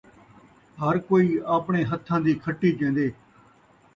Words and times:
ہر 0.81 0.95
کئی 1.07 1.29
آپݨے 1.55 1.79
ہتھاں 1.89 2.19
دی 2.25 2.33
کھٹی 2.43 2.69
چین٘دے 2.79 3.07